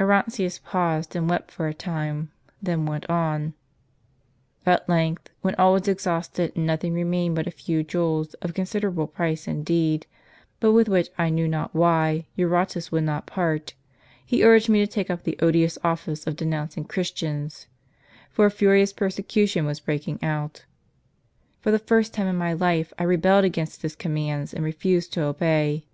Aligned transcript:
Orontius 0.00 0.58
paused 0.58 1.14
and 1.14 1.30
wept 1.30 1.52
for 1.52 1.68
a 1.68 1.72
time, 1.72 2.32
then 2.60 2.84
went 2.84 3.08
on: 3.08 3.54
"At 4.66 4.88
length, 4.88 5.30
when 5.40 5.54
all 5.54 5.74
was 5.74 5.86
exhausted, 5.86 6.50
and 6.56 6.66
nothing 6.66 6.94
re 6.94 7.04
mained 7.04 7.36
but 7.36 7.46
a 7.46 7.52
few 7.52 7.84
jewels, 7.84 8.34
of 8.42 8.54
considerable 8.54 9.06
price 9.06 9.46
indeed, 9.46 10.04
but 10.58 10.72
with 10.72 10.88
which, 10.88 11.10
I 11.16 11.30
knew 11.30 11.46
not 11.46 11.76
why, 11.76 12.26
Eurotas 12.36 12.90
would 12.90 13.04
not 13.04 13.26
part, 13.26 13.74
he 14.26 14.42
urged 14.42 14.68
me 14.68 14.80
to 14.80 14.86
take 14.92 15.10
up 15.10 15.22
the 15.22 15.38
odious 15.40 15.78
office 15.84 16.26
of 16.26 16.34
denouncing 16.34 16.82
Christians; 16.84 17.68
for 18.30 18.46
a 18.46 18.50
furious 18.50 18.92
persecution 18.92 19.64
was 19.64 19.78
breaking 19.78 20.18
out. 20.24 20.64
For 21.60 21.70
the 21.70 21.78
first 21.78 22.12
time 22.12 22.26
in 22.26 22.34
my 22.34 22.52
life 22.52 22.92
I 22.98 23.04
rebelled 23.04 23.44
against 23.44 23.82
his 23.82 23.94
commands, 23.94 24.52
and 24.52 24.64
refused 24.64 25.12
to 25.12 25.22
obey. 25.22 25.86